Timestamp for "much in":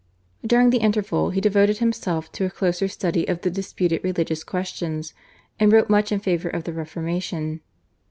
5.91-6.19